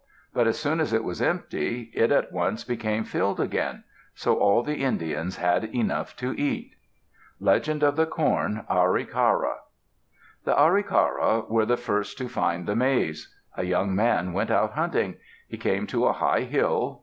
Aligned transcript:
But 0.33 0.47
as 0.47 0.59
soon 0.59 0.79
as 0.79 0.93
it 0.93 1.03
was 1.03 1.21
empty, 1.21 1.91
it 1.93 2.11
at 2.11 2.31
once 2.31 2.63
became 2.63 3.03
filled 3.03 3.39
again, 3.39 3.83
so 4.15 4.35
all 4.39 4.63
the 4.63 4.77
Indians 4.81 5.37
had 5.37 5.65
enough 5.75 6.15
to 6.15 6.33
eat. 6.41 6.73
LEGEND 7.39 7.83
OF 7.83 7.95
THE 7.97 8.07
CORN 8.07 8.65
Arikara 8.67 9.57
The 10.43 10.57
Arikara 10.57 11.47
were 11.51 11.67
the 11.67 11.77
first 11.77 12.17
to 12.17 12.27
find 12.27 12.65
the 12.65 12.75
maize. 12.75 13.31
A 13.55 13.63
young 13.65 13.93
man 13.95 14.33
went 14.33 14.49
out 14.49 14.73
hunting. 14.73 15.17
He 15.47 15.57
came 15.57 15.85
to 15.85 16.07
a 16.07 16.13
high 16.13 16.45
hill. 16.45 16.99